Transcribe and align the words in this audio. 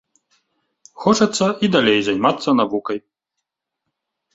Хочацца 1.03 1.45
і 1.65 1.71
далей 1.77 1.99
займацца 2.11 2.49
навукай. 2.59 2.97